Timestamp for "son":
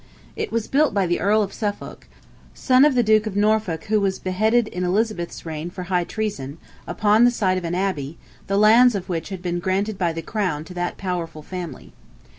2.55-2.85